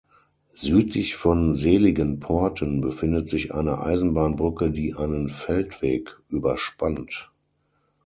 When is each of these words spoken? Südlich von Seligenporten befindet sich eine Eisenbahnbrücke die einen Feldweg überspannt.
Südlich 0.55 1.15
von 1.15 1.53
Seligenporten 1.53 2.81
befindet 2.81 3.29
sich 3.29 3.53
eine 3.53 3.81
Eisenbahnbrücke 3.81 4.71
die 4.71 4.95
einen 4.95 5.29
Feldweg 5.29 6.19
überspannt. 6.27 7.29